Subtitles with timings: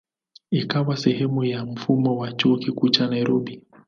[0.51, 3.61] Ikawa sehemu ya mfumo wa Chuo Kikuu cha Nairobi.